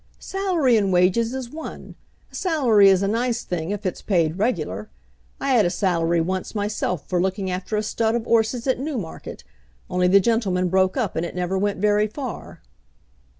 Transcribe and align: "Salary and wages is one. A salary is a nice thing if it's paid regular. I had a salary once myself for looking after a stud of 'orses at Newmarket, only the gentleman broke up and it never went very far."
"Salary 0.17 0.77
and 0.77 0.91
wages 0.91 1.31
is 1.31 1.51
one. 1.51 1.93
A 2.31 2.33
salary 2.33 2.89
is 2.89 3.03
a 3.03 3.07
nice 3.07 3.43
thing 3.43 3.69
if 3.69 3.85
it's 3.85 4.01
paid 4.01 4.39
regular. 4.39 4.89
I 5.39 5.51
had 5.51 5.63
a 5.63 5.69
salary 5.69 6.19
once 6.19 6.55
myself 6.55 7.07
for 7.07 7.21
looking 7.21 7.51
after 7.51 7.77
a 7.77 7.83
stud 7.83 8.15
of 8.15 8.25
'orses 8.25 8.65
at 8.65 8.79
Newmarket, 8.79 9.43
only 9.91 10.07
the 10.07 10.19
gentleman 10.19 10.69
broke 10.69 10.97
up 10.97 11.15
and 11.15 11.23
it 11.23 11.35
never 11.35 11.55
went 11.55 11.77
very 11.77 12.07
far." 12.07 12.61